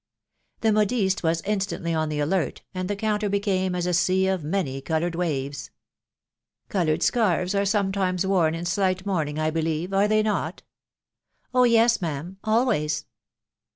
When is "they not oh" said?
10.07-11.65